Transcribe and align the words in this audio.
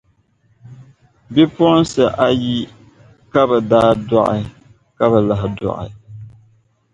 Bipuɣiŋsi 1.33 2.03
ayi 2.25 2.55
ka 3.31 3.41
bɛ 3.49 3.57
daa 3.69 3.91
dɔɣi 4.09 4.39
ka 4.97 5.05
bi 5.11 5.19
lahi 5.27 5.47
dɔɣi. 5.59 5.89